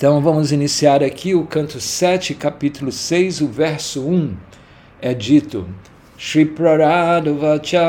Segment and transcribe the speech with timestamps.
[0.00, 4.34] Então vamos iniciar aqui o canto 7, capítulo 6, o verso 1.
[4.98, 5.68] É dito:
[6.16, 7.82] Shri Prarado Vacha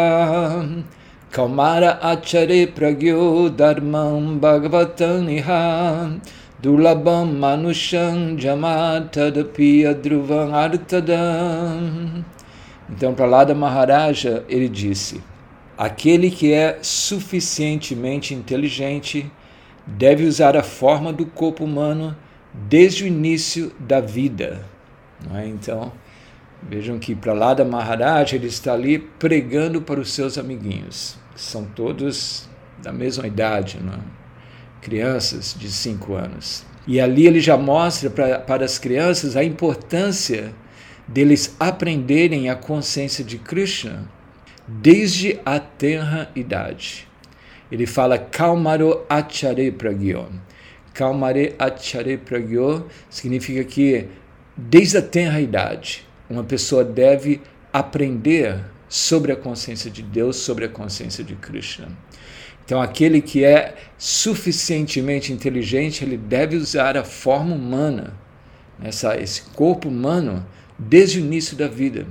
[1.32, 6.20] Kaumara Achare Pragyo Dharmam Bhagavatam Iha
[6.60, 12.26] Dulabam Manusham Jamatadapi Adruvam Artadam.
[12.90, 15.24] Então, para lá da Maharaja, ele disse:
[15.78, 19.32] Aquele que é suficientemente inteligente
[19.86, 22.16] deve usar a forma do corpo humano
[22.54, 24.66] desde o início da vida.
[25.34, 25.48] É?
[25.48, 25.92] Então,
[26.62, 31.42] vejam que para lá da Maharaja, ele está ali pregando para os seus amiguinhos, que
[31.42, 32.50] são todos
[32.82, 34.22] da mesma idade, é?
[34.82, 36.66] crianças de 5 anos.
[36.88, 40.54] E ali ele já mostra pra, para as crianças a importância
[41.08, 44.10] deles aprenderem a consciência de Krishna
[44.68, 47.08] desde a tenra idade.
[47.72, 50.28] Ele fala Kalmaro Achare Pragyo.
[50.94, 54.08] Kalmare Achare Pragyo significa que
[54.58, 60.70] desde a tenra idade uma pessoa deve aprender sobre a consciência de Deus, sobre a
[60.70, 61.88] consciência de Krishna.
[62.66, 68.14] Então, aquele que é suficientemente inteligente, ele deve usar a forma humana,
[68.82, 70.46] essa, esse corpo humano,
[70.78, 72.06] desde o início da vida.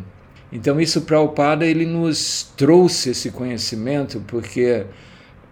[0.52, 4.84] Então, isso Prabhupada ele nos trouxe esse conhecimento, porque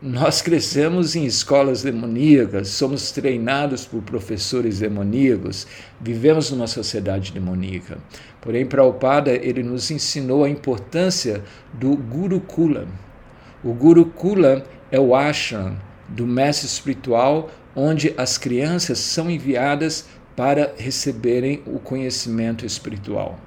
[0.00, 5.66] nós crescemos em escolas demoníacas, somos treinados por professores demoníacos,
[6.00, 7.98] vivemos numa sociedade demoníaca.
[8.40, 11.42] Porém, Prabhupada ele nos ensinou a importância
[11.74, 12.86] do Gurukula.
[13.64, 15.76] O Gurukula é o ashram
[16.08, 23.38] do mestre espiritual, onde as crianças são enviadas para receberem o conhecimento espiritual.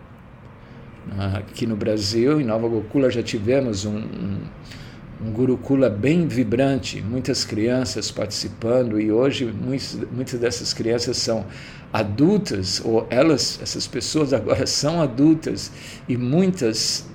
[1.38, 4.42] Aqui no Brasil, em Nova Gokula, já tivemos um, um,
[5.24, 11.46] um Gurukula bem vibrante, muitas crianças participando, e hoje muitas, muitas dessas crianças são
[11.94, 15.72] adultas, ou elas, essas pessoas agora são adultas,
[16.08, 17.06] e muitas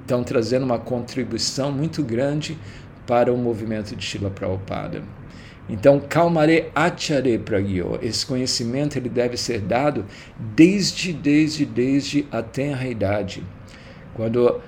[0.00, 2.58] estão trazendo uma contribuição muito grande
[3.06, 5.02] para o movimento de Shila Prabhupada.
[5.68, 10.04] Então, Kalmare Achare Pragyo, esse conhecimento ele deve ser dado
[10.38, 13.42] desde, desde, desde a tenra idade.
[14.12, 14.60] Quando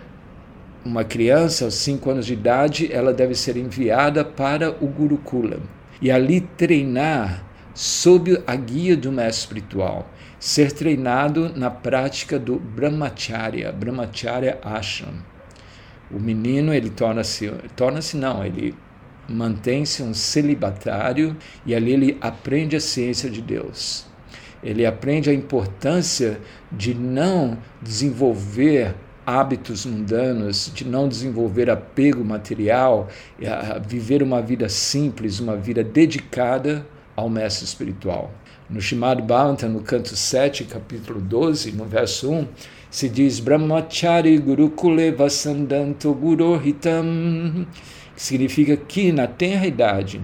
[0.86, 5.60] uma criança, aos 5 anos de idade, ela deve ser enviada para o Gurukula
[6.00, 10.08] e ali treinar sob a guia do mestre espiritual,
[10.38, 15.14] ser treinado na prática do Brahmacharya, Brahmacharya Ashram.
[16.10, 18.74] O menino, ele torna-se, torna-se não, ele
[19.28, 21.36] mantém-se um celibatário
[21.66, 24.06] e ali ele aprende a ciência de Deus.
[24.62, 28.94] Ele aprende a importância de não desenvolver
[29.26, 33.08] hábitos mundanos, de não desenvolver apego material,
[33.44, 38.32] a viver uma vida simples, uma vida dedicada ao mestre espiritual.
[38.70, 42.48] No Shimad Bhagavatam, no canto 7, capítulo 12, no verso 1,
[42.90, 47.66] se diz Brahmachari Gurukule Vasandanto Gurohitam
[48.16, 50.20] que significa que na tenra idade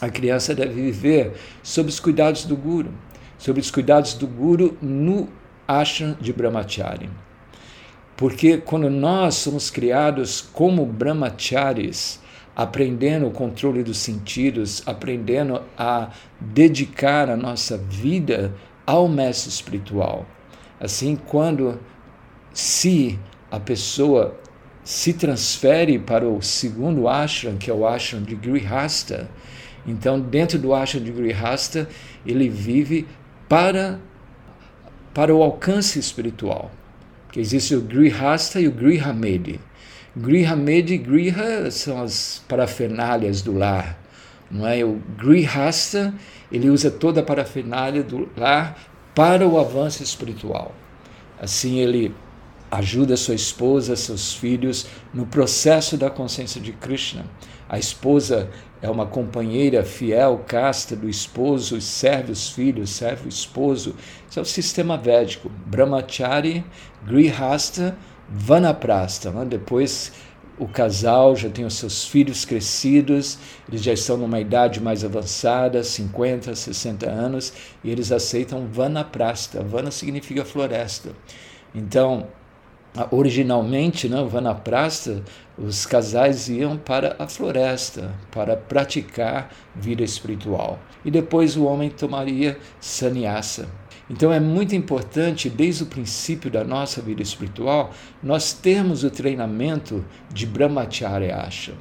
[0.00, 1.32] a criança deve viver
[1.62, 2.90] sob os cuidados do guru,
[3.38, 5.28] sob os cuidados do guru no
[5.66, 7.08] ashram de brahmachari.
[8.16, 12.20] Porque quando nós somos criados como brahmacharis,
[12.54, 18.54] aprendendo o controle dos sentidos, aprendendo a dedicar a nossa vida
[18.86, 20.26] ao mestre espiritual.
[20.78, 21.80] Assim, quando
[22.52, 23.18] se
[23.50, 24.38] a pessoa
[24.84, 29.30] se transfere para o segundo ashram, que é o ashram de Grihasta.
[29.86, 31.88] Então, dentro do ashram de Grihasta,
[32.26, 33.06] ele vive
[33.48, 34.00] para,
[35.14, 36.70] para o alcance espiritual.
[37.32, 39.58] Que existe o Grihasta e o Grihamedi.
[40.14, 43.98] Grihamedi e Griha são as parafernálias do lar.
[44.50, 44.84] Não é?
[44.84, 46.14] O Grihasta,
[46.52, 48.78] ele usa toda a parafernália do lar
[49.14, 50.74] para o avanço espiritual.
[51.40, 52.14] Assim, ele
[52.70, 57.24] ajuda sua esposa, seus filhos no processo da consciência de Krishna.
[57.68, 58.50] A esposa
[58.82, 63.94] é uma companheira fiel, casta do esposo, serve os filhos, serve o esposo.
[64.28, 65.48] Isso é o sistema védico.
[65.66, 66.64] Brahmachari,
[67.06, 67.96] Grihasta,
[68.28, 69.30] Vanaprastha.
[69.30, 69.44] Né?
[69.44, 70.12] Depois
[70.58, 75.82] o casal já tem os seus filhos crescidos, eles já estão numa idade mais avançada,
[75.84, 77.52] 50, 60 anos,
[77.84, 79.62] e eles aceitam Vanaprastha.
[79.62, 81.10] Vana significa floresta.
[81.72, 82.26] Então,
[83.10, 85.22] originalmente, né, Vanaprastha,
[85.56, 90.78] os casais iam para a floresta para praticar vida espiritual.
[91.04, 93.68] E depois o homem tomaria sannyasa.
[94.10, 97.92] Então é muito importante, desde o princípio da nossa vida espiritual,
[98.22, 101.76] nós termos o treinamento de Brahmacharya Ashram.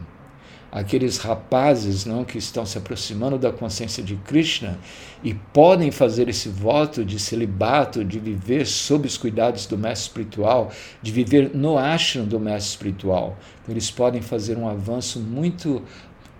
[0.72, 4.80] Aqueles rapazes não, que estão se aproximando da consciência de Krishna
[5.22, 10.72] e podem fazer esse voto de celibato, de viver sob os cuidados do mestre espiritual,
[11.02, 13.38] de viver no ashram do mestre espiritual.
[13.62, 15.82] Então, eles podem fazer um avanço muito,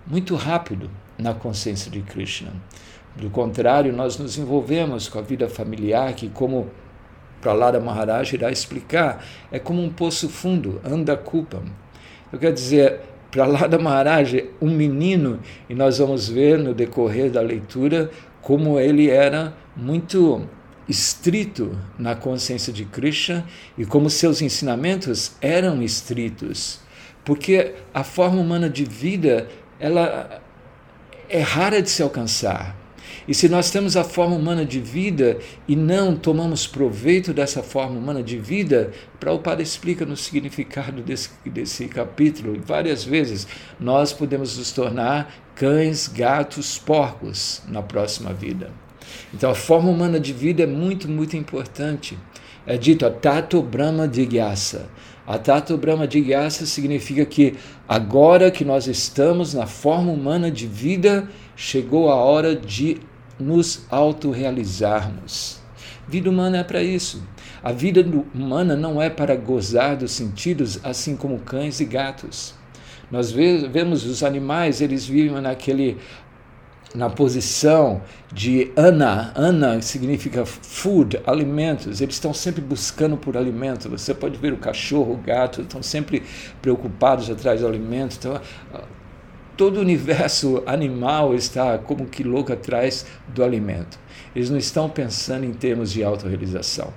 [0.06, 2.52] muito rápido na consciência de Krishna.
[3.14, 6.70] Do contrário, nós nos envolvemos com a vida familiar, que, como
[7.42, 11.62] Prahlada Maharaj irá explicar, é como um poço fundo, anda culpa.
[12.32, 13.00] Eu quero dizer,
[13.32, 18.10] Prahlada Maharaj, um menino, e nós vamos ver no decorrer da leitura
[18.42, 20.46] como ele era muito
[20.86, 23.46] estrito na consciência de Krishna
[23.78, 26.80] e como seus ensinamentos eram estritos.
[27.24, 29.48] Porque a forma humana de vida,
[29.80, 30.42] ela
[31.26, 32.76] é rara de se alcançar.
[33.26, 35.38] E se nós temos a forma humana de vida
[35.68, 41.86] e não tomamos proveito dessa forma humana de vida, Prabhupada explica no significado desse, desse
[41.86, 43.46] capítulo várias vezes,
[43.78, 48.70] nós podemos nos tornar cães, gatos, porcos na próxima vida.
[49.32, 52.18] Então a forma humana de vida é muito, muito importante.
[52.66, 54.88] É dito a Tato Brahma Digyasa.
[55.26, 57.54] A Tato Brahma Digyasa significa que
[57.88, 61.28] agora que nós estamos na forma humana de vida,
[61.62, 62.98] chegou a hora de
[63.38, 65.60] nos autorrealizarmos.
[66.08, 67.22] Vida humana é para isso.
[67.62, 68.04] A vida
[68.34, 72.54] humana não é para gozar dos sentidos, assim como cães e gatos.
[73.12, 75.98] Nós vemos os animais, eles vivem naquele
[76.96, 82.00] na posição de ana, ana significa food, alimentos.
[82.00, 83.88] Eles estão sempre buscando por alimento.
[83.88, 86.24] Você pode ver o cachorro, o gato, estão sempre
[86.60, 88.16] preocupados atrás do alimento.
[88.18, 88.40] Então,
[89.62, 93.96] todo o universo animal está como que louco atrás do alimento.
[94.34, 96.92] Eles não estão pensando em termos de autorrealização.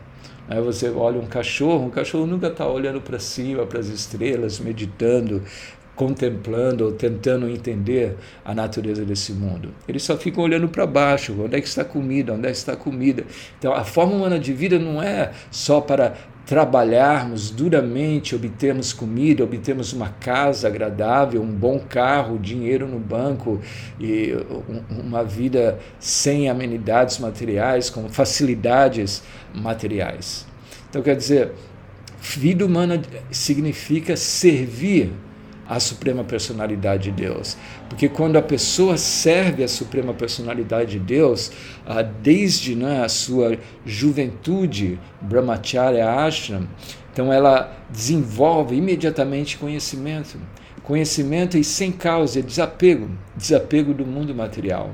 [0.50, 4.59] Aí você olha um cachorro, um cachorro nunca está olhando para cima, para as estrelas,
[4.59, 5.44] meditando,
[5.95, 9.71] contemplando ou tentando entender a natureza desse mundo.
[9.88, 12.57] Eles só ficam olhando para baixo, onde é que está a comida, onde é que
[12.57, 13.25] está a comida.
[13.59, 16.15] Então, a forma humana de vida não é só para
[16.45, 23.59] trabalharmos duramente, obtermos comida, obtermos uma casa agradável, um bom carro, dinheiro no banco
[24.00, 24.33] e
[24.89, 30.45] uma vida sem amenidades materiais, com facilidades materiais.
[30.89, 31.51] Então, quer dizer,
[32.21, 33.01] vida humana
[33.31, 35.12] significa servir
[35.67, 37.57] a suprema personalidade de Deus.
[37.89, 41.51] Porque quando a pessoa serve a suprema personalidade de Deus,
[42.21, 46.67] desde né, a sua juventude, brahmacharya ashram,
[47.12, 50.38] então ela desenvolve imediatamente conhecimento.
[50.83, 54.94] Conhecimento e sem causa, desapego, desapego do mundo material.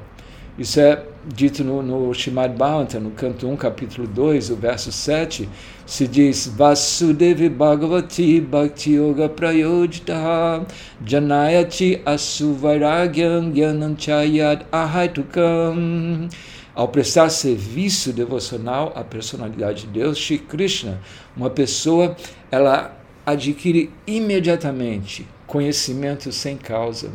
[0.57, 2.53] Isso é dito no, no Shimad
[2.99, 5.47] no canto 1, capítulo 2, o verso 7,
[5.85, 10.65] se diz Vasudevi Bhagavati Bhakti Yoga Prayojita
[11.05, 16.27] Janayati Asuvairagyam Gyananchayat Ahaitukam
[16.75, 21.01] ao prestar serviço devocional à personalidade de Deus, Shri Krishna,
[21.35, 22.15] uma pessoa,
[22.49, 27.11] ela adquire imediatamente conhecimento sem causa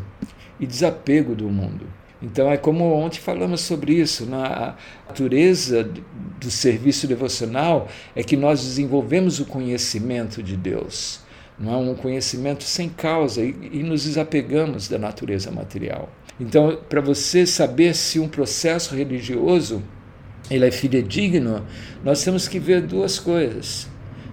[0.61, 1.87] e desapego do mundo.
[2.23, 4.75] Então é como ontem falamos sobre isso, na né?
[5.07, 5.89] natureza
[6.41, 11.21] do serviço devocional é que nós desenvolvemos o conhecimento de Deus,
[11.59, 16.09] não é um conhecimento sem causa e, e nos desapegamos da natureza material.
[16.39, 19.83] Então, para você saber se um processo religioso
[20.51, 21.67] ele é fidedigno,
[22.05, 23.89] nós temos que ver duas coisas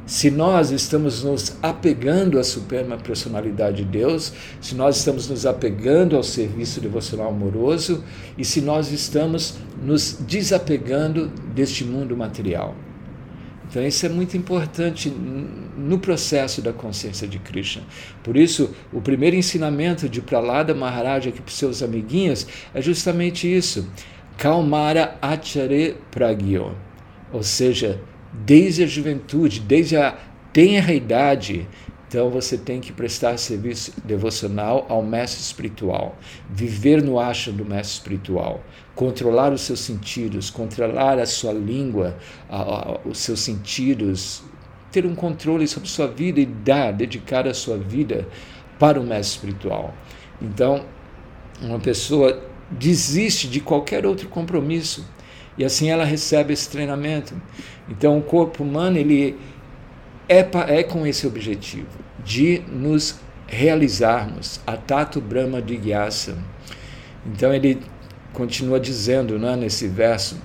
[0.06, 6.16] se nós estamos nos apegando à suprema personalidade de Deus, se nós estamos nos apegando
[6.16, 8.04] ao serviço devocional amoroso
[8.38, 12.76] e se nós estamos nos desapegando deste mundo material.
[13.70, 17.82] Então, isso é muito importante no processo da consciência de Krishna.
[18.22, 23.52] Por isso, o primeiro ensinamento de Pralada Maharaj aqui para os seus amiguinhos é justamente
[23.52, 23.90] isso:
[24.38, 26.76] Kalmara Achare Pragyo.
[27.32, 28.00] Ou seja,
[28.34, 30.18] desde a juventude, desde a
[30.52, 31.68] tenra idade.
[32.08, 36.16] Então você tem que prestar serviço devocional ao mestre espiritual,
[36.50, 38.64] viver no acha do mestre espiritual,
[38.94, 42.16] controlar os seus sentidos, controlar a sua língua,
[42.48, 44.44] a, a, os seus sentidos,
[44.92, 48.28] ter um controle sobre sua vida e dar, dedicar a sua vida
[48.78, 49.92] para o mestre espiritual.
[50.40, 50.86] Então,
[51.62, 55.04] uma pessoa desiste de qualquer outro compromisso
[55.58, 57.34] e assim ela recebe esse treinamento.
[57.90, 59.38] Então, o corpo humano ele
[60.28, 61.88] é, é com esse objetivo
[62.24, 66.38] de nos realizarmos a Tato Brahma Digyasa.
[67.26, 67.80] Então, ele
[68.32, 70.38] continua dizendo né, nesse verso.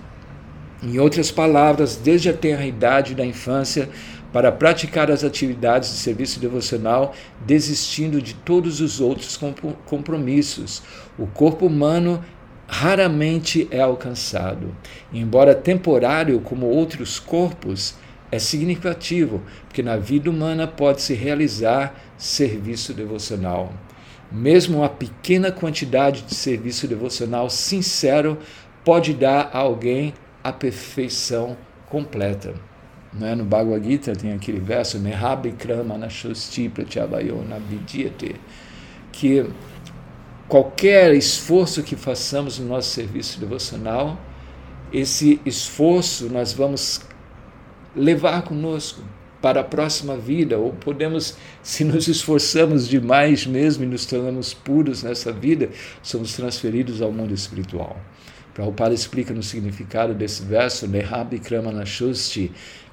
[0.83, 3.89] Em outras palavras, desde a tenra idade da infância,
[4.33, 7.15] para praticar as atividades de serviço devocional,
[7.47, 9.39] desistindo de todos os outros
[9.87, 10.83] compromissos.
[11.19, 12.23] O corpo humano
[12.69, 14.77] raramente é alcançado.
[15.13, 17.97] Embora temporário como outros corpos,
[18.31, 23.73] é significativo, porque na vida humana pode-se realizar serviço devocional.
[24.31, 28.37] Mesmo uma pequena quantidade de serviço devocional sincero
[28.85, 30.13] pode dar a alguém
[30.45, 31.57] a perfeição
[31.89, 32.55] completa.
[33.23, 33.35] É?
[33.35, 38.37] No Bhagavad Gita tem aquele verso, Mehabikrama Nashusti Pratyavayona Vidyate,
[39.11, 39.47] que
[40.49, 44.19] qualquer esforço que façamos no nosso serviço devocional,
[44.93, 47.03] esse esforço nós vamos
[47.95, 49.03] levar conosco
[49.43, 55.03] para a próxima vida, ou podemos, se nos esforçamos demais mesmo e nos tornamos puros
[55.03, 55.69] nessa vida,
[56.03, 57.97] somos transferidos ao mundo espiritual.
[58.55, 61.85] Prabhupada explica no significado desse verso, Nehabi Kramana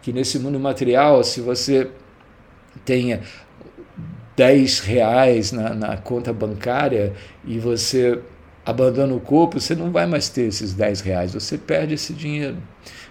[0.01, 1.89] que nesse mundo material, se você
[2.83, 3.21] tenha
[4.35, 7.13] 10 reais na, na conta bancária
[7.45, 8.19] e você
[8.65, 12.57] abandona o corpo, você não vai mais ter esses 10 reais, você perde esse dinheiro.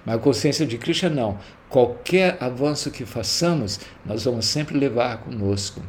[0.05, 1.39] Mas a consciência de Krishna não.
[1.69, 5.81] Qualquer avanço que façamos, nós vamos sempre levar conosco.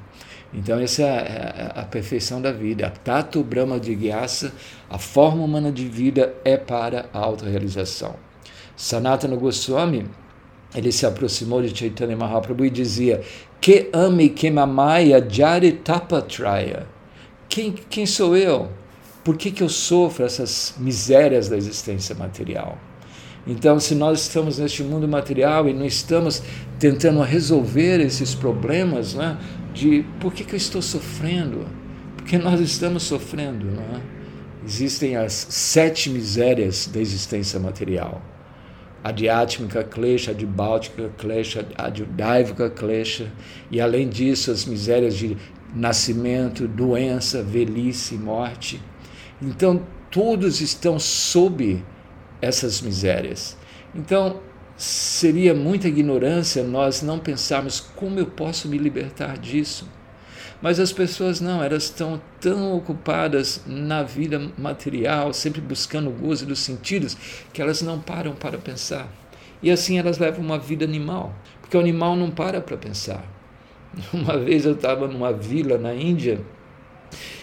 [0.54, 2.88] Então, essa é a, é a, a perfeição da vida.
[2.88, 4.54] A Tato Brahma de Gyasa,
[4.90, 8.16] a forma humana de vida, é para a autorrealização.
[8.76, 10.06] Sanatana Goswami,
[10.74, 13.22] ele se aproximou de Chaitanya Mahaprabhu e dizia:
[13.66, 16.86] Que ame que mamaya jari tapatraya.
[17.50, 18.70] Quem, quem sou eu?
[19.24, 22.78] Por que, que eu sofro essas misérias da existência material?
[23.48, 26.44] Então, se nós estamos neste mundo material e não estamos
[26.78, 29.36] tentando resolver esses problemas, né,
[29.74, 31.66] de por que, que eu estou sofrendo?
[32.18, 33.66] Porque nós estamos sofrendo.
[33.66, 34.00] Né?
[34.64, 38.22] Existem as sete misérias da existência material
[39.06, 43.32] adiátmica klesha, adibáltica klesha, adiudaivika klesha,
[43.70, 45.38] e além disso as misérias de
[45.76, 48.82] nascimento, doença, velhice, morte.
[49.40, 51.86] Então, todos estão sob
[52.42, 53.56] essas misérias.
[53.94, 54.40] Então,
[54.76, 59.88] seria muita ignorância nós não pensarmos como eu posso me libertar disso.
[60.62, 66.46] Mas as pessoas não, elas estão tão ocupadas na vida material, sempre buscando o gozo
[66.46, 67.16] dos sentidos,
[67.52, 69.08] que elas não param para pensar.
[69.62, 73.24] E assim elas levam uma vida animal, porque o animal não para para pensar.
[74.14, 76.42] Uma vez eu estava numa vila na Índia,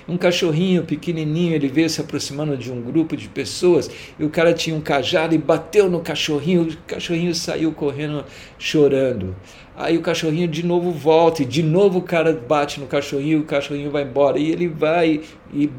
[0.09, 4.53] um cachorrinho pequenininho, ele veio se aproximando de um grupo de pessoas, e o cara
[4.53, 8.25] tinha um cajado e bateu no cachorrinho, o cachorrinho saiu correndo
[8.59, 9.37] chorando.
[9.77, 13.45] Aí o cachorrinho de novo volta, e de novo o cara bate no cachorrinho, o
[13.45, 14.39] cachorrinho vai embora.
[14.39, 15.71] E ele vai e.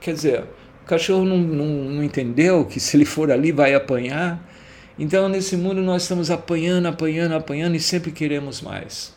[0.00, 0.44] Quer dizer,
[0.82, 4.48] o cachorro não, não, não entendeu que se ele for ali vai apanhar.
[4.98, 9.14] Então, nesse mundo, nós estamos apanhando, apanhando, apanhando e sempre queremos mais.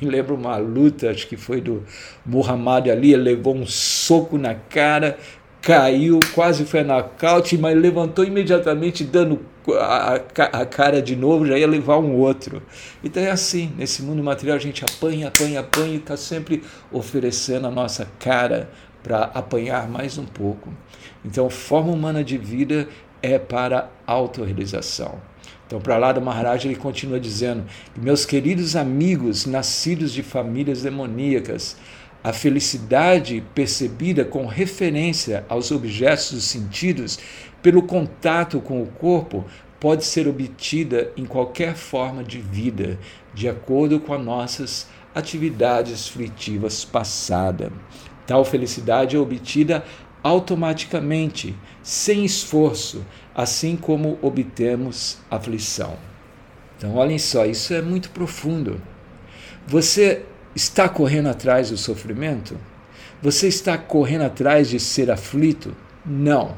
[0.00, 1.84] Me lembro uma luta, acho que foi do
[2.24, 5.18] Muhammad Ali, ele levou um soco na cara,
[5.60, 9.40] caiu, quase foi na nocaute, mas levantou imediatamente, dando
[9.78, 10.14] a,
[10.52, 12.62] a, cara de novo, já ia levar um outro.
[13.04, 17.66] Então é assim, nesse mundo material a gente apanha, apanha, apanha e está sempre oferecendo
[17.66, 18.70] a nossa cara
[19.02, 20.72] para apanhar mais um pouco.
[21.24, 22.88] Então, forma humana de vida
[23.22, 25.29] é para autorrealização.
[25.70, 27.64] Então, para lá do Maharaj, ele continua dizendo:
[27.96, 31.76] Meus queridos amigos, nascidos de famílias demoníacas,
[32.24, 37.20] a felicidade percebida com referência aos objetos dos sentidos
[37.62, 39.44] pelo contato com o corpo
[39.78, 42.98] pode ser obtida em qualquer forma de vida,
[43.32, 47.70] de acordo com as nossas atividades fruitivas passadas.
[48.26, 49.84] Tal felicidade é obtida
[50.22, 55.96] automaticamente, sem esforço, assim como obtemos aflição.
[56.76, 58.80] Então, olhem só, isso é muito profundo.
[59.66, 60.24] Você
[60.54, 62.56] está correndo atrás do sofrimento?
[63.22, 65.76] Você está correndo atrás de ser aflito?
[66.04, 66.56] Não.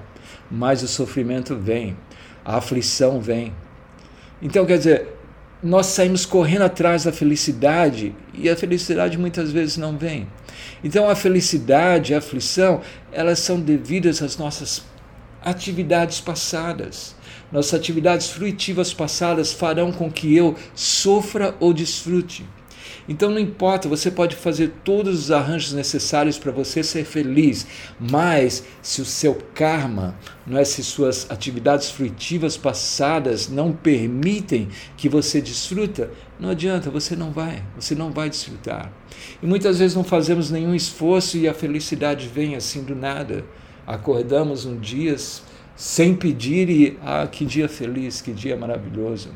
[0.51, 1.97] Mas o sofrimento vem,
[2.45, 3.53] a aflição vem.
[4.41, 5.09] Então, quer dizer,
[5.63, 10.27] nós saímos correndo atrás da felicidade e a felicidade muitas vezes não vem.
[10.83, 12.81] Então, a felicidade a aflição,
[13.13, 14.83] elas são devidas às nossas
[15.41, 17.15] atividades passadas.
[17.53, 22.45] Nossas atividades fruitivas passadas farão com que eu sofra ou desfrute.
[23.09, 27.67] Então não importa, você pode fazer todos os arranjos necessários para você ser feliz,
[27.99, 30.17] mas se o seu karma,
[30.47, 37.17] não é, se suas atividades fruitivas passadas não permitem que você desfruta, não adianta, você
[37.17, 38.93] não vai, você não vai desfrutar.
[39.43, 43.45] E muitas vezes não fazemos nenhum esforço e a felicidade vem assim do nada.
[43.87, 45.17] Acordamos um dia
[45.75, 49.31] sem pedir e ah, que dia feliz, que dia maravilhoso.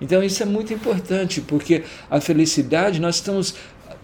[0.00, 3.54] Então isso é muito importante, porque a felicidade, nós estamos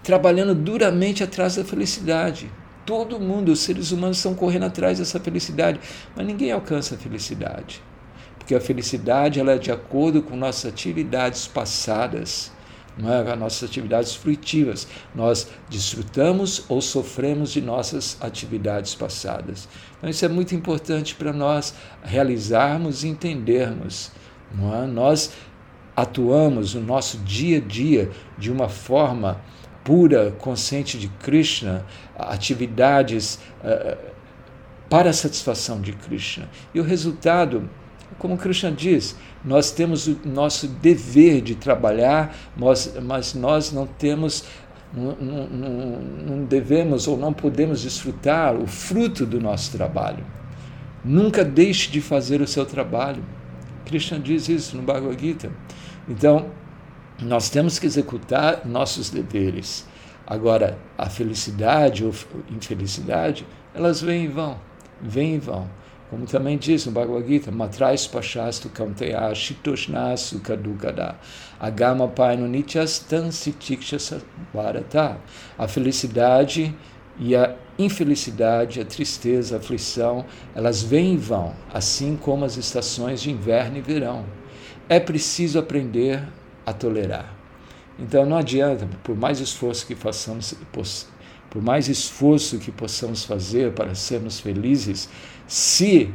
[0.03, 2.51] trabalhando duramente atrás da felicidade.
[2.85, 5.81] Todo mundo, os seres humanos estão correndo atrás dessa felicidade,
[6.15, 7.83] mas ninguém alcança a felicidade.
[8.39, 12.53] Porque a felicidade ela é de acordo com nossas atividades passadas,
[12.97, 13.33] não é?
[13.33, 14.87] as nossas atividades fruitivas.
[15.13, 19.69] Nós desfrutamos ou sofremos de nossas atividades passadas.
[19.99, 21.75] Então, isso é muito importante para nós
[22.05, 24.13] realizarmos e entendermos.
[24.55, 24.87] Não é?
[24.87, 25.33] Nós
[25.97, 29.41] atuamos no nosso dia a dia de uma forma
[29.83, 31.87] pura, consciente de Krishna,
[32.19, 33.97] atividades uh,
[34.91, 36.49] para a satisfação de Krishna.
[36.75, 37.69] E o resultado,
[38.19, 44.45] como Krishna diz, nós temos o nosso dever de trabalhar, mas, mas nós não temos
[44.93, 50.25] não, não, não, devemos ou não podemos desfrutar o fruto do nosso trabalho.
[51.05, 53.23] Nunca deixe de fazer o seu trabalho.
[53.87, 55.51] Krishna diz isso no Bhagavad Gita.
[56.09, 56.51] Então,
[57.23, 59.87] nós temos que executar nossos deveres.
[60.27, 62.13] Agora, a felicidade ou
[62.51, 64.59] infelicidade, elas vêm e vão,
[65.01, 65.71] vêm e vão.
[66.11, 71.17] Como também diz no Bhagavad Gita, Matrais Pashastu Kamteya Shitoshnasu Kadukada
[71.59, 74.21] Agama Paino Nityastan Sitiksha
[74.53, 75.19] Bharata.
[75.59, 76.75] A felicidade
[77.19, 83.21] e a infelicidade, a tristeza, a aflição, elas vêm e vão, assim como as estações
[83.21, 84.25] de inverno e verão
[84.89, 86.23] é preciso aprender
[86.65, 87.35] a tolerar.
[87.99, 90.55] Então não adianta, por mais esforço que façamos,
[91.51, 95.09] por mais esforço que possamos fazer para sermos felizes,
[95.47, 96.13] se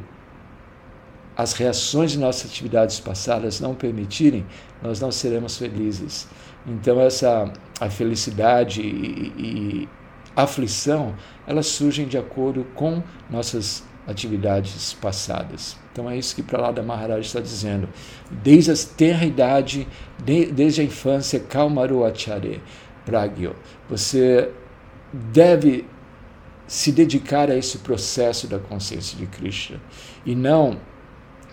[1.36, 4.46] as reações de nossas atividades passadas não permitirem,
[4.82, 6.28] nós não seremos felizes.
[6.68, 9.90] Então essa a felicidade e, e
[10.36, 15.78] aflição, elas surgem de acordo com nossas atividades passadas.
[15.92, 17.88] Então é isso que Pralada Maharaj está dizendo.
[18.30, 19.88] Desde a tenra idade,
[20.24, 22.62] de, desde a infância, Kalmaru Acharya,
[23.06, 23.56] Pragyo,
[23.90, 24.52] você
[25.14, 25.86] deve
[26.68, 29.82] se dedicar a esse processo da consciência de Krishna
[30.26, 30.80] e não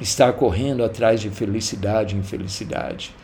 [0.01, 3.15] estar correndo atrás de felicidade e infelicidade.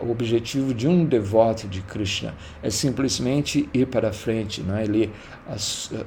[0.00, 4.84] O objetivo de um devoto de Krishna é simplesmente ir para frente, não é?
[4.84, 5.12] ele,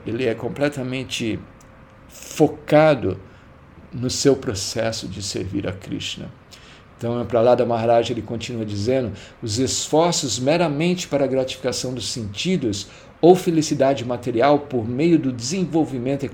[0.08, 1.40] ele é completamente
[2.08, 3.20] focado
[3.94, 6.32] no seu processo de servir a Krishna.
[6.98, 12.10] Então, para lá da Maharaj, ele continua dizendo: os esforços meramente para a gratificação dos
[12.12, 12.88] sentidos
[13.20, 16.28] ou felicidade material por meio do desenvolvimento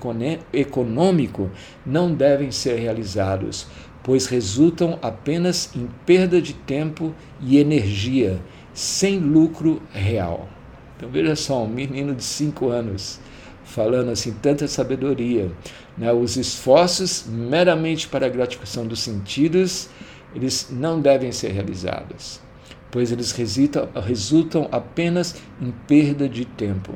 [0.54, 1.50] econômico
[1.86, 3.68] não devem ser realizados,
[4.08, 8.40] pois resultam apenas em perda de tempo e energia,
[8.74, 10.48] sem lucro real.
[10.96, 13.20] Então, veja só, um menino de cinco anos
[13.66, 15.52] falando assim, tanta sabedoria.
[15.98, 16.10] Né?
[16.14, 19.90] Os esforços meramente para a gratificação dos sentidos,
[20.34, 22.40] eles não devem ser realizados,
[22.90, 26.94] pois eles resultam, resultam apenas em perda de tempo.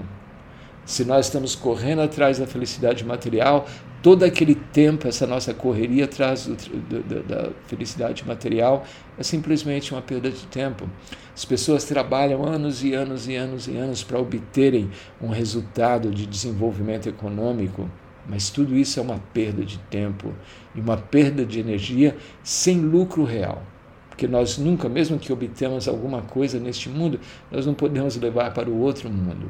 [0.85, 3.67] Se nós estamos correndo atrás da felicidade material,
[4.01, 8.83] todo aquele tempo, essa nossa correria atrás do, do, da felicidade material
[9.17, 10.89] é simplesmente uma perda de tempo.
[11.35, 14.89] As pessoas trabalham anos e anos e anos e anos para obterem
[15.21, 17.89] um resultado de desenvolvimento econômico,
[18.27, 20.33] mas tudo isso é uma perda de tempo
[20.75, 23.63] e uma perda de energia sem lucro real.
[24.09, 27.19] Porque nós nunca, mesmo que obtemos alguma coisa neste mundo,
[27.51, 29.49] nós não podemos levar para o outro mundo.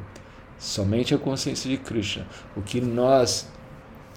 [0.58, 2.26] Somente a consciência de Krishna.
[2.56, 3.50] O que nós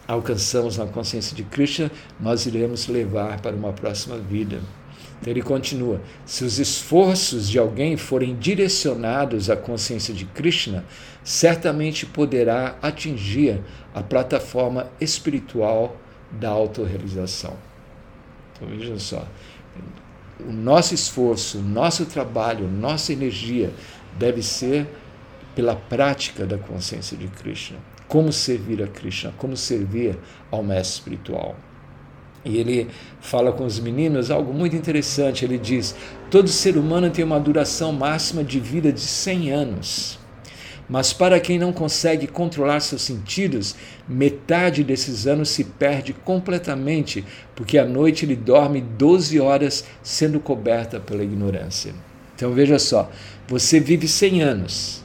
[0.08, 4.60] alcançamos na consciência de Krishna, nós iremos levar para uma próxima vida.
[5.20, 10.86] Então ele continua: se os esforços de alguém forem direcionados à consciência de Krishna,
[11.24, 13.62] certamente poderá atingir
[13.94, 15.98] a plataforma espiritual
[16.32, 17.56] da autorrealização.
[18.54, 19.28] Então veja só,
[20.40, 23.74] o nosso esforço, o nosso trabalho, nossa energia
[24.18, 24.88] deve ser
[25.56, 30.18] pela prática da consciência de Krishna como servir a Krishna, como servir
[30.52, 31.56] ao mestre espiritual.
[32.46, 32.88] E ele
[33.20, 35.44] fala com os meninos algo muito interessante.
[35.44, 35.96] Ele diz:
[36.30, 40.20] todo ser humano tem uma duração máxima de vida de 100 anos.
[40.88, 43.76] Mas para quem não consegue controlar seus sentidos,
[44.08, 51.00] metade desses anos se perde completamente, porque à noite ele dorme 12 horas sendo coberta
[51.00, 51.92] pela ignorância.
[52.36, 53.10] Então veja só,
[53.48, 55.05] você vive 100 anos,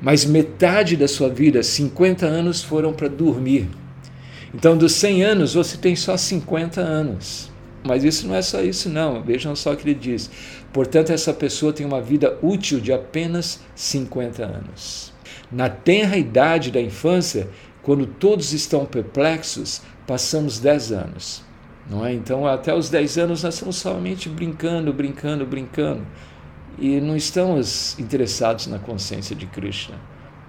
[0.00, 3.68] mas metade da sua vida, 50 anos, foram para dormir.
[4.54, 7.50] Então, dos 100 anos, você tem só 50 anos.
[7.84, 9.22] Mas isso não é só isso, não.
[9.22, 10.30] Vejam só o que ele diz.
[10.72, 15.12] Portanto, essa pessoa tem uma vida útil de apenas 50 anos.
[15.50, 17.48] Na tenra idade da infância,
[17.82, 21.42] quando todos estão perplexos, passamos 10 anos.
[21.88, 22.12] Não é?
[22.12, 26.06] Então, até os 10 anos, nós estamos somente brincando, brincando, brincando.
[26.78, 29.96] E não estamos interessados na consciência de Krishna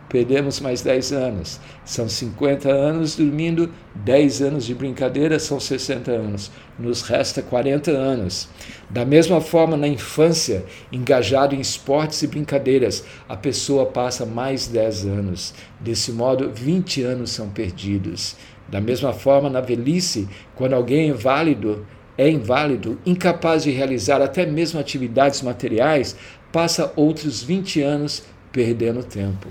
[0.09, 1.59] perdemos mais 10 anos.
[1.85, 6.51] São 50 anos dormindo, 10 anos de brincadeira são 60 anos.
[6.77, 8.49] Nos resta 40 anos.
[8.89, 15.05] Da mesma forma, na infância, engajado em esportes e brincadeiras, a pessoa passa mais 10
[15.05, 15.53] anos.
[15.79, 18.35] Desse modo, 20 anos são perdidos.
[18.67, 21.85] Da mesma forma, na velhice, quando alguém é inválido,
[22.19, 26.17] é inválido, incapaz de realizar até mesmo atividades materiais,
[26.51, 29.47] passa outros 20 anos perdendo tempo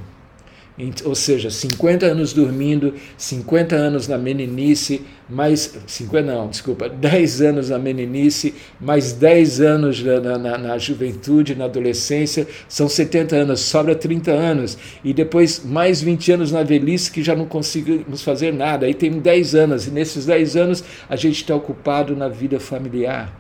[1.05, 7.71] ou seja, 50 anos dormindo, 50 anos na meninice, mais 50 não, desculpa, 10 anos
[7.71, 13.97] na meninice, mais 10 anos na, na, na, juventude, na adolescência, são 70 anos, sobra
[13.97, 18.87] 30 anos, e depois mais 20 anos na velhice que já não conseguimos fazer nada,
[18.87, 23.37] aí tem 10 anos, e nesses 10 anos a gente está ocupado na vida familiar,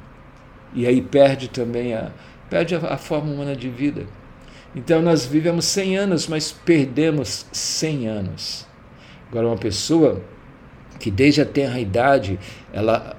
[0.74, 2.10] e aí perde também a,
[2.50, 4.06] perde a, a forma humana de vida.
[4.74, 8.66] Então nós vivemos 100 anos, mas perdemos 100 anos.
[9.30, 10.22] Agora, uma pessoa
[10.98, 12.38] que desde a tenra idade
[12.72, 13.16] ela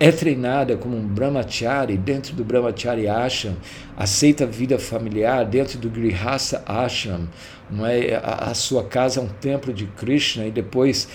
[0.00, 3.56] é treinada como um brahmachari dentro do brahmachari ashram,
[3.96, 7.28] aceita a vida familiar dentro do grihasa ashram,
[7.70, 11.08] não é a, a sua casa é um templo de Krishna e depois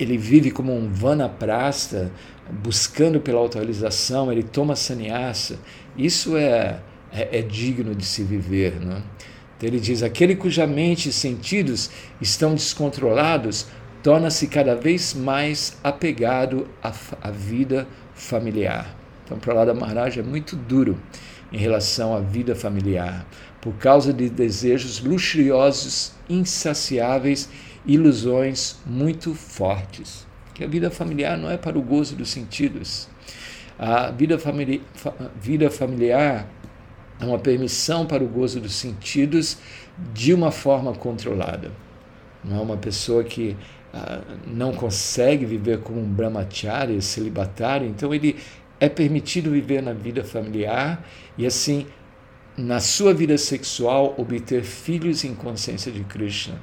[0.00, 2.10] ele vive como um vanaprasta,
[2.50, 5.58] buscando pela autorização, ele toma sannyasa.
[5.96, 6.80] Isso é
[7.12, 8.80] é, é digno de se viver.
[8.80, 9.02] Né?
[9.56, 13.66] Então ele diz: aquele cuja mente e sentidos estão descontrolados
[14.02, 18.96] torna-se cada vez mais apegado à, à vida familiar.
[19.24, 20.98] Então, Prahlada Maharaj é muito duro
[21.52, 23.24] em relação à vida familiar,
[23.60, 27.48] por causa de desejos luxuriosos, insaciáveis,
[27.86, 30.26] ilusões muito fortes.
[30.54, 33.08] Que a vida familiar não é para o gozo dos sentidos.
[33.78, 34.82] A vida, famili
[35.40, 36.46] vida familiar
[37.22, 39.58] é uma permissão para o gozo dos sentidos
[40.12, 41.70] de uma forma controlada.
[42.44, 43.56] Não é uma pessoa que
[43.94, 48.36] ah, não consegue viver como um brahmachari, celibatário, então ele
[48.80, 51.06] é permitido viver na vida familiar
[51.38, 51.86] e assim
[52.56, 56.60] na sua vida sexual obter filhos em consciência de Krishna.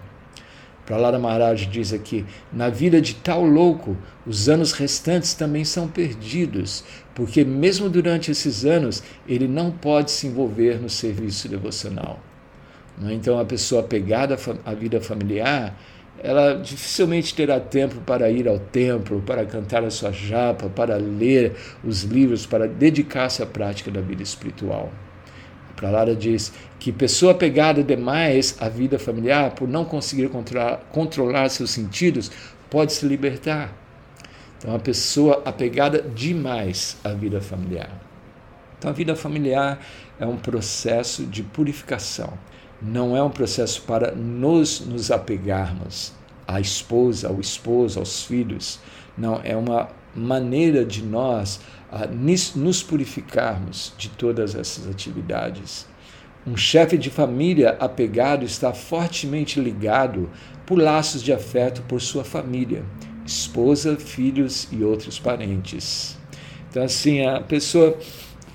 [0.85, 3.95] Prahlada Maharaj diz aqui: na vida de tal louco,
[4.25, 6.83] os anos restantes também são perdidos,
[7.19, 12.17] porque mesmo durante esses anos ele não pode se envolver no serviço devocional.
[13.05, 13.11] É?
[13.11, 15.77] Então, a pessoa apegada à vida familiar,
[16.23, 21.57] ela dificilmente terá tempo para ir ao templo, para cantar a sua japa, para ler
[21.83, 24.89] os livros, para dedicar-se à prática da vida espiritual.
[25.75, 31.71] Prahlada diz que pessoa apegada demais à vida familiar, por não conseguir controlar, controlar seus
[31.71, 32.31] sentidos,
[32.69, 33.88] pode se libertar.
[34.59, 37.89] Então, a pessoa apegada demais à vida familiar.
[38.77, 39.79] Então, a vida familiar
[40.19, 42.33] é um processo de purificação,
[42.81, 46.13] não é um processo para nos, nos apegarmos
[46.45, 48.79] à esposa, ao esposo, aos filhos.
[49.17, 51.61] Não, é uma maneira de nós
[52.55, 55.87] nos purificarmos de todas essas atividades.
[56.47, 60.29] Um chefe de família apegado está fortemente ligado
[60.65, 62.85] por laços de afeto por sua família,
[63.29, 66.17] esposa, filhos e outros parentes.
[66.69, 67.97] Então, assim, a pessoa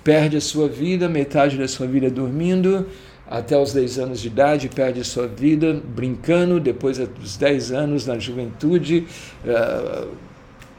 [0.02, 2.86] perde a sua vida, metade da sua vida dormindo,
[3.26, 8.06] até os 10 anos de idade, perde a sua vida brincando, depois dos 10 anos
[8.06, 9.06] na juventude.
[9.44, 10.08] Uh,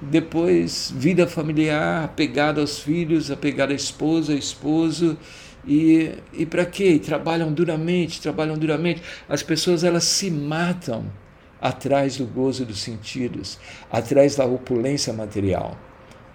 [0.02, 5.18] depois vida familiar, apegado aos filhos, apegado à esposa, esposo,
[5.68, 7.00] e, e para quê?
[7.00, 9.02] Trabalham duramente, trabalham duramente.
[9.28, 11.06] As pessoas elas se matam
[11.62, 13.60] atrás do gozo dos sentidos,
[13.92, 15.78] atrás da opulência material.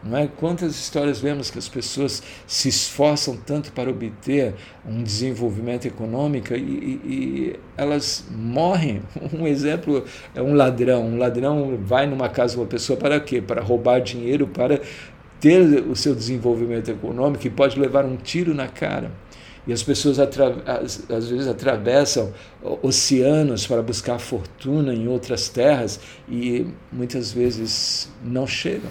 [0.02, 0.26] Não é?
[0.26, 4.54] Quantas histórias vemos que as pessoas se esforçam tanto para obter
[4.86, 9.02] um desenvolvimento econômico e, e, e, elas morrem.
[9.32, 10.04] Um exemplo
[10.34, 11.06] é um ladrão.
[11.06, 13.42] Um ladrão vai numa casa de uma pessoa para quê?
[13.42, 14.80] Para roubar dinheiro, para
[15.38, 19.10] ter o seu desenvolvimento econômico e pode levar um tiro na cara.
[19.70, 22.32] E as pessoas às, às vezes atravessam
[22.82, 28.90] oceanos para buscar fortuna em outras terras e muitas vezes não chegam.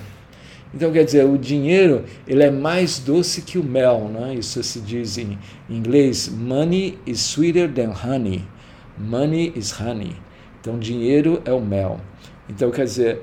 [0.74, 4.36] Então, quer dizer, o dinheiro ele é mais doce que o mel, né?
[4.36, 5.38] isso se diz em
[5.70, 8.46] inglês, money is sweeter than honey.
[8.98, 10.16] Money is honey.
[10.62, 12.00] Então, dinheiro é o mel.
[12.48, 13.22] Então, quer dizer,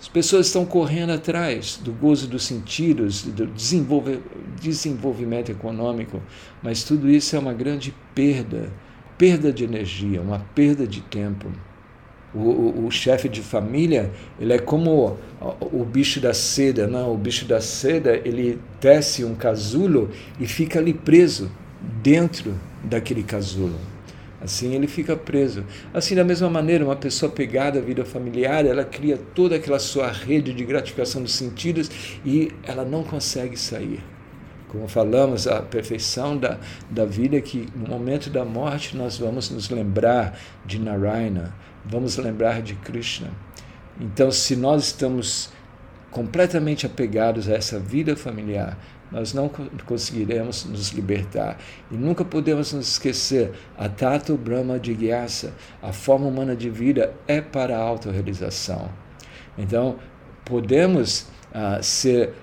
[0.00, 3.46] as pessoas estão correndo atrás do gozo dos sentidos, do
[4.60, 6.22] desenvolvimento econômico,
[6.62, 8.72] mas tudo isso é uma grande perda,
[9.16, 11.50] perda de energia, uma perda de tempo.
[12.32, 17.08] O, o, o chefe de família, ele é como o, o bicho da seda, não?
[17.08, 17.14] Né?
[17.14, 21.50] O bicho da seda, ele tece um casulo e fica ali preso
[22.02, 23.74] dentro daquele casulo.
[24.40, 25.64] Assim ele fica preso.
[25.92, 30.10] Assim, da mesma maneira, uma pessoa pegada à vida familiar, ela cria toda aquela sua
[30.10, 31.90] rede de gratificação dos sentidos
[32.24, 34.00] e ela não consegue sair.
[34.68, 36.58] Como falamos, a perfeição da,
[36.90, 42.16] da vida é que no momento da morte nós vamos nos lembrar de Narayana, vamos
[42.16, 43.30] lembrar de Krishna.
[43.98, 45.50] Então, se nós estamos
[46.10, 48.78] completamente apegados a essa vida familiar,
[49.10, 49.50] nós não
[49.86, 51.58] conseguiremos nos libertar.
[51.90, 57.14] E nunca podemos nos esquecer, a Tato Brahma de Gyasa, a forma humana de vida
[57.26, 58.90] é para a autorrealização.
[59.56, 59.96] Então,
[60.44, 62.34] podemos uh, ser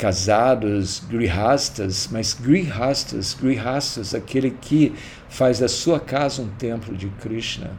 [0.00, 4.94] casados, grihastas, mas grihastas, grihastas, aquele que
[5.28, 7.70] faz da sua casa um templo de Krishna,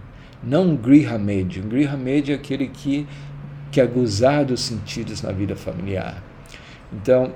[0.43, 1.59] não um grihamedi.
[1.59, 3.07] Um grihamedi é aquele que
[3.71, 6.21] quer gozar dos sentidos na vida familiar.
[6.93, 7.33] Então,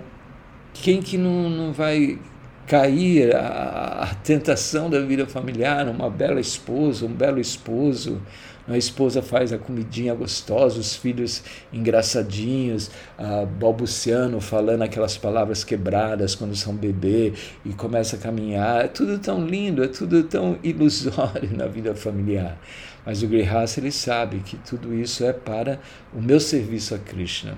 [0.76, 2.20] quem que não, não vai
[2.68, 8.22] cair a, a tentação da vida familiar, uma bela esposa, um belo esposo,
[8.68, 16.34] a esposa faz a comidinha gostosa, os filhos engraçadinhos, uh, balbuciando, falando aquelas palavras quebradas
[16.34, 17.34] quando são bebê
[17.64, 18.86] e começa a caminhar.
[18.86, 22.58] É tudo tão lindo, é tudo tão ilusório na vida familiar.
[23.06, 25.80] Mas o Grihasa, ele sabe que tudo isso é para
[26.12, 27.56] o meu serviço a Krishna.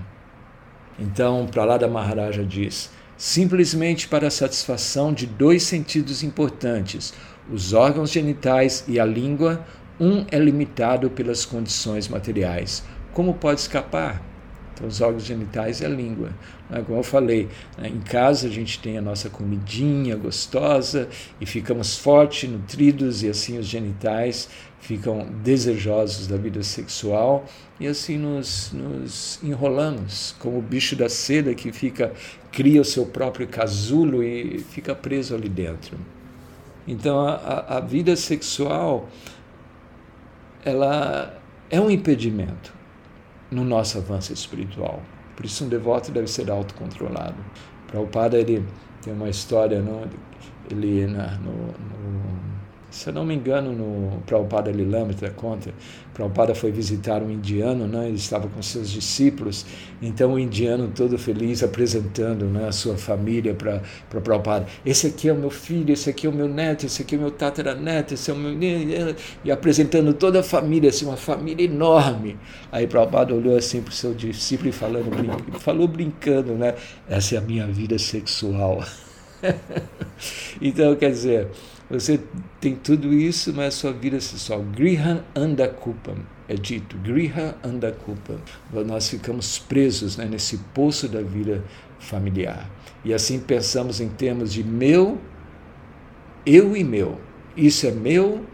[0.99, 7.13] Então, para lá da Maharaja diz, simplesmente para a satisfação de dois sentidos importantes,
[7.51, 9.65] os órgãos genitais e a língua,
[9.99, 12.84] um é limitado pelas condições materiais.
[13.13, 14.21] Como pode escapar?
[14.77, 16.30] Então, os órgãos genitais e a língua.
[16.69, 16.84] Né?
[16.86, 17.88] Como eu falei, né?
[17.88, 21.10] em casa a gente tem a nossa comidinha gostosa
[21.41, 24.47] e ficamos fortes, nutridos, e assim os genitais
[24.79, 27.45] ficam desejosos da vida sexual
[27.79, 32.13] e assim nos, nos enrolamos, como o bicho da seda que fica
[32.51, 35.97] cria o seu próprio casulo e fica preso ali dentro.
[36.87, 39.09] Então a, a vida sexual
[40.63, 41.37] ela
[41.69, 42.73] é um impedimento
[43.51, 45.01] no nosso avanço espiritual.
[45.35, 47.37] Por isso um devoto deve ser autocontrolado.
[47.87, 48.65] Prabhupada ele
[49.01, 50.03] tem uma história, não?
[50.69, 52.46] ele na, no, no
[52.89, 55.73] se eu não me engano, no Prabhupada Lilamrita conta,
[56.13, 58.08] Prabhupada foi visitar um indiano, né?
[58.08, 59.65] ele estava com seus discípulos,
[60.02, 64.65] então o indiano todo feliz apresentando né, a sua família para Prabhupada.
[64.86, 67.17] Esse aqui é o meu filho, esse aqui é o meu neto, esse aqui é
[67.17, 68.58] o meu tataraneto, esse é o meu...
[69.43, 72.38] E apresentando toda a família, assim, uma família enorme.
[72.71, 75.12] Aí Prabhupada olhou assim para o seu discípulo e falando,
[75.60, 76.73] falou brincando, né?
[77.08, 78.84] Essa é a minha vida sexual.
[80.62, 81.47] então, quer dizer
[81.89, 82.19] você
[82.60, 84.62] tem tudo isso, mas sua vida sexual.
[84.62, 86.97] Griha andakupam, é dito.
[86.97, 88.39] Griha andakupam.
[88.86, 91.63] Nós ficamos presos né, nesse poço da vida
[92.00, 92.69] familiar.
[93.06, 95.17] E assim pensamos em termos de meu,
[96.45, 97.19] eu e meu.
[97.56, 98.45] Isso é meu,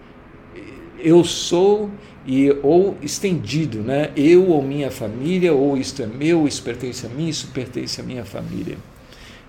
[1.00, 1.90] eu sou
[2.26, 4.12] e ou estendido, né?
[4.16, 8.04] Eu ou minha família, ou isto é meu, isso pertence a mim, isso pertence à
[8.04, 8.78] minha família.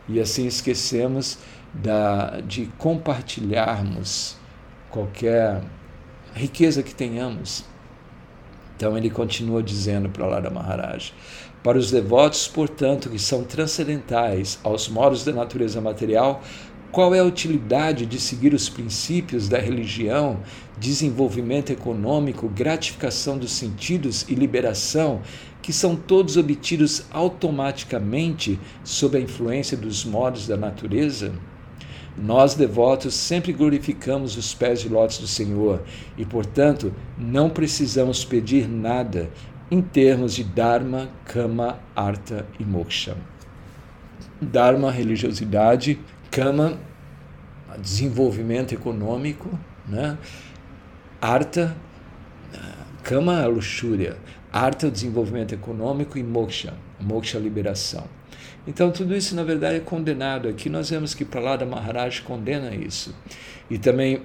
[0.09, 1.38] E assim esquecemos
[1.73, 4.37] da, de compartilharmos
[4.90, 5.62] qualquer
[6.35, 7.64] riqueza que tenhamos.
[8.77, 11.12] Então ele continua dizendo para lá da Maharaj:
[11.62, 16.43] Para os devotos, portanto, que são transcendentais aos modos da natureza material,
[16.94, 20.38] qual é a utilidade de seguir os princípios da religião,
[20.78, 25.20] desenvolvimento econômico, gratificação dos sentidos e liberação,
[25.61, 31.33] que são todos obtidos automaticamente sob a influência dos modos da natureza?
[32.16, 35.83] Nós, devotos, sempre glorificamos os pés de lótus do Senhor
[36.16, 39.28] e, portanto, não precisamos pedir nada
[39.68, 43.16] em termos de Dharma, Kama, Artha e Moksha.
[44.40, 45.98] Dharma, religiosidade,
[46.35, 46.77] Kama,
[47.79, 49.49] desenvolvimento econômico,
[49.88, 50.18] né?
[51.20, 51.77] Artha,
[53.05, 54.16] Kama, a luxúria,
[54.53, 58.05] Artha, o desenvolvimento econômico e Moksha, Moksha, liberação.
[58.66, 60.49] Então, tudo isso, na verdade, é condenado.
[60.49, 63.14] Aqui nós vemos que Prahlada Maharaj condena isso.
[63.70, 64.23] E também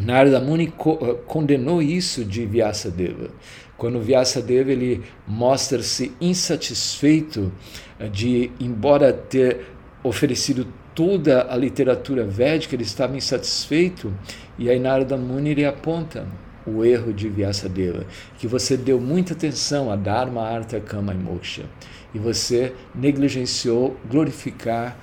[0.00, 3.30] Narada Muni eh, condenou isso de Vyasadeva.
[3.76, 7.50] Quando Vyasadeva ele mostra-se insatisfeito
[7.98, 9.66] eh, de, embora ter
[10.04, 10.66] oferecido
[10.98, 14.12] toda a literatura védica, ele estava insatisfeito,
[14.58, 16.26] e aí Narada Muni ele aponta
[16.66, 18.04] o erro de Vyasadeva,
[18.36, 21.66] que você deu muita atenção a Dharma, Artha, Kama e Moksha
[22.14, 24.96] e você negligenciou glorificar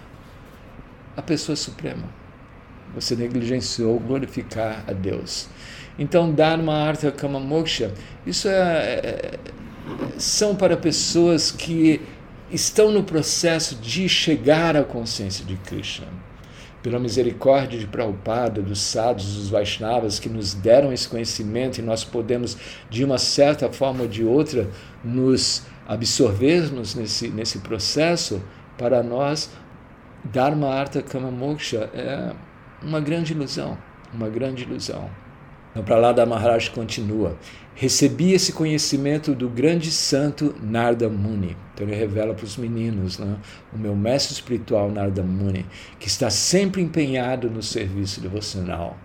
[1.16, 2.04] a pessoa suprema.
[2.94, 5.48] Você negligenciou glorificar a Deus.
[5.98, 7.94] Então, Dharma, Artha, Kama, Moksha,
[8.26, 9.40] isso é, é,
[10.18, 12.02] são para pessoas que
[12.52, 16.08] estão no processo de chegar à consciência de Krishna.
[16.84, 22.04] Pela misericórdia de Prabhupada, dos sadhus, dos Vaishnavas, que nos deram esse conhecimento e nós
[22.04, 22.56] podemos,
[22.90, 24.70] de uma certa forma ou de outra,
[25.04, 28.42] nos absorvermos nesse, nesse processo,
[28.78, 29.50] para nós,
[30.24, 32.34] Dharma, Artha, Kama, Moksha é
[32.82, 33.78] uma grande ilusão,
[34.14, 35.10] uma grande ilusão.
[35.72, 37.38] Então, para lá da Maharaj continua.
[37.78, 41.58] Recebi esse conhecimento do grande santo Narda Muni.
[41.74, 43.36] Então ele revela para os meninos, né?
[43.74, 45.66] o meu mestre espiritual Narda Muni,
[46.00, 48.98] que está sempre empenhado no serviço devocional.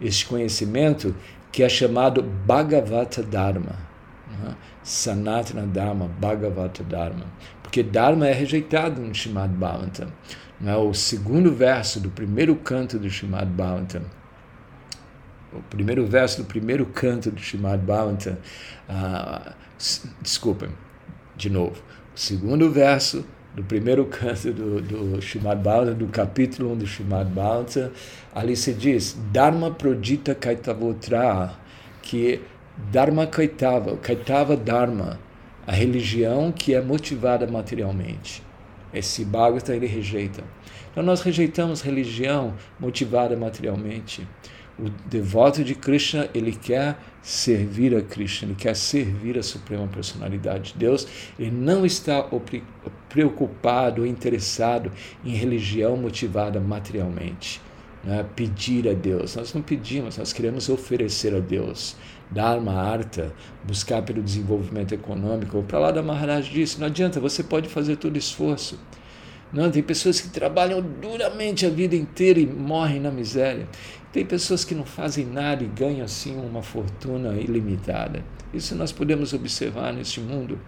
[0.00, 1.14] Este conhecimento
[1.52, 3.76] que é chamado Bhagavata Dharma.
[4.30, 4.56] Né?
[4.82, 7.26] Sanatana Dharma, Bhagavata Dharma.
[7.62, 10.08] Porque Dharma é rejeitado no Srimad Bhagavatam.
[10.58, 10.74] Né?
[10.74, 14.02] O segundo verso do primeiro canto do Srimad Bhagavatam
[15.54, 18.36] o primeiro verso do primeiro canto do Srimad Bhagavatam,
[18.88, 19.52] uh,
[20.20, 20.68] desculpem,
[21.36, 21.82] de novo,
[22.14, 27.28] o segundo verso do primeiro canto do, do Srimad Bhagavatam, do capítulo 1 do Srimad
[27.30, 27.90] Bhagavatam,
[28.34, 31.54] ali se diz, Dharma prodita kaitavotra,
[32.02, 32.40] que
[32.90, 35.20] Dharma kaitava, kaitava Dharma,
[35.66, 38.42] a religião que é motivada materialmente.
[38.92, 40.42] Esse Bhagavatam ele rejeita.
[40.90, 44.26] Então nós rejeitamos religião motivada materialmente.
[44.78, 50.72] O devoto de Krishna, ele quer servir a Krishna, ele quer servir a Suprema Personalidade
[50.72, 51.06] de Deus,
[51.38, 52.26] ele não está
[53.08, 54.90] preocupado ou interessado
[55.24, 57.60] em religião motivada materialmente.
[58.02, 58.26] Né?
[58.34, 59.36] Pedir a Deus.
[59.36, 61.96] Nós não pedimos, nós queremos oferecer a Deus.
[62.30, 63.32] Dharma, arta,
[63.62, 65.62] buscar pelo desenvolvimento econômico.
[65.62, 68.78] Para lá da Maharaj disse: não adianta, você pode fazer todo esforço.
[69.54, 73.68] Não, tem pessoas que trabalham duramente a vida inteira e morrem na miséria.
[74.12, 78.24] Tem pessoas que não fazem nada e ganham assim uma fortuna ilimitada.
[78.52, 80.58] Isso nós podemos observar neste mundo.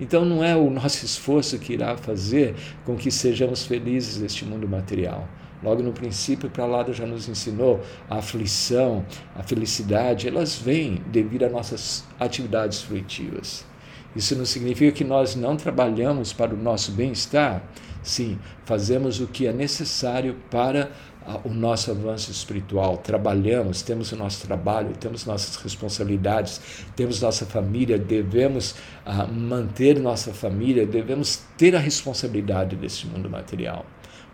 [0.00, 4.68] Então não é o nosso esforço que irá fazer com que sejamos felizes neste mundo
[4.68, 5.28] material.
[5.62, 11.44] Logo no princípio, para lá já nos ensinou a aflição, a felicidade, elas vêm devido
[11.44, 13.64] às nossas atividades fruitivas.
[14.16, 17.62] Isso não significa que nós não trabalhamos para o nosso bem-estar,
[18.02, 20.90] Sim, fazemos o que é necessário para
[21.44, 22.98] o nosso avanço espiritual.
[22.98, 26.60] Trabalhamos, temos o nosso trabalho, temos nossas responsabilidades,
[26.96, 28.72] temos nossa família, devemos
[29.06, 33.86] uh, manter nossa família, devemos ter a responsabilidade desse mundo material.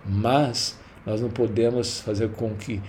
[0.07, 2.81] Mas nós não podemos fazer com que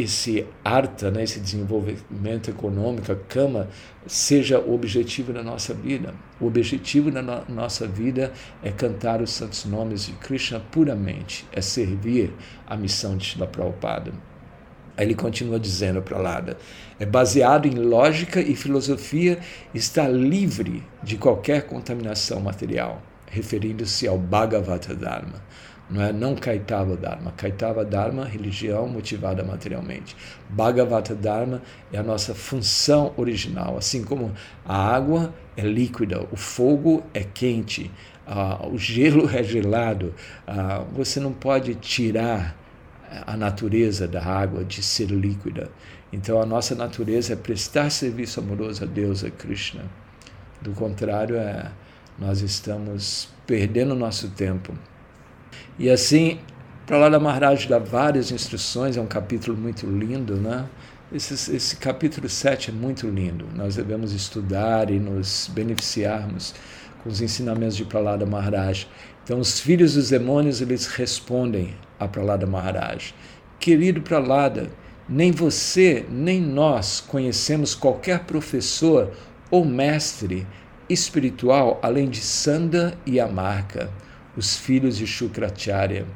[0.00, 3.68] esse arta, né, esse desenvolvimento econômico, a cama,
[4.06, 6.14] seja o objetivo da nossa vida.
[6.40, 8.32] O objetivo da no nossa vida
[8.62, 12.32] é cantar os santos nomes de Krishna puramente, é servir
[12.66, 14.12] a missão de Shila Prabhupada.
[14.96, 16.56] Aí ele continua dizendo para Lada,
[16.98, 19.38] é baseado em lógica e filosofia,
[19.72, 25.42] está livre de qualquer contaminação material, referindo-se ao Bhagavata Dharma
[25.90, 27.32] não é não Kaitava Dharma.
[27.32, 30.16] Kaitava Dharma, religião motivada materialmente.
[30.48, 31.60] Bhagavata Dharma
[31.92, 34.32] é a nossa função original, assim como
[34.64, 37.90] a água é líquida, o fogo é quente,
[38.70, 40.14] o gelo é gelado.
[40.92, 42.56] Você não pode tirar
[43.26, 45.70] a natureza da água de ser líquida.
[46.12, 49.82] Então a nossa natureza é prestar serviço amoroso a Deus, a Krishna.
[50.60, 51.70] Do contrário, é,
[52.18, 54.74] nós estamos perdendo nosso tempo
[55.80, 56.38] e assim,
[56.86, 60.66] para lá da Maharaj dá várias instruções, é um capítulo muito lindo, né?
[61.10, 63.46] Esse, esse capítulo 7 é muito lindo.
[63.54, 66.54] Nós devemos estudar e nos beneficiarmos
[67.02, 68.86] com os ensinamentos de Pralada Maharaj.
[69.24, 73.14] Então, os filhos dos demônios, eles respondem a Pralada Maharaj.
[73.58, 74.68] Querido Pralada,
[75.08, 79.12] nem você, nem nós conhecemos qualquer professor
[79.50, 80.46] ou mestre
[80.90, 83.88] espiritual além de Sanda e Amarca
[84.36, 86.06] os filhos de Shukracharya.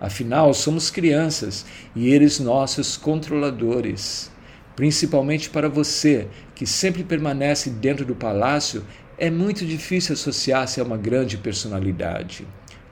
[0.00, 4.30] Afinal, somos crianças e eles nossos controladores.
[4.74, 8.84] Principalmente para você, que sempre permanece dentro do palácio,
[9.18, 12.46] é muito difícil associar-se a uma grande personalidade.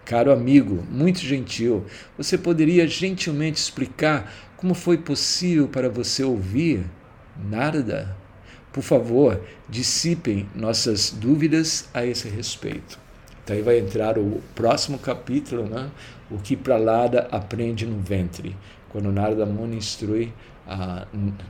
[0.05, 1.85] Caro amigo, muito gentil,
[2.17, 6.85] você poderia gentilmente explicar como foi possível para você ouvir
[7.37, 8.17] Narada?
[8.73, 13.08] Por favor, dissipem nossas dúvidas a esse respeito.
[13.49, 15.90] Então aí vai entrar o próximo capítulo, né?
[16.30, 18.55] o que Pralada aprende no ventre,
[18.90, 20.34] quando Narada Muni instrui
[20.66, 21.07] a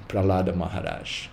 [0.06, 1.28] Pralada Maharaj.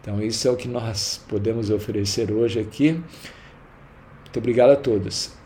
[0.00, 2.94] Então isso é o que nós podemos oferecer hoje aqui.
[2.94, 5.30] Muito obrigado a todos.